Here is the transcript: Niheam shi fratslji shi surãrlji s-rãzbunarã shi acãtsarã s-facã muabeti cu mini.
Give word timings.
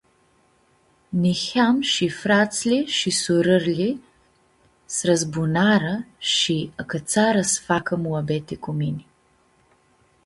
Niheam 1.23 1.77
shi 1.91 2.07
fratslji 2.19 2.79
shi 2.97 3.11
surãrlji 3.21 3.91
s-rãzbunarã 4.95 5.95
shi 6.35 6.57
acãtsarã 6.81 7.43
s-facã 7.53 7.95
muabeti 8.03 8.55
cu 8.63 8.71
mini. 8.79 9.03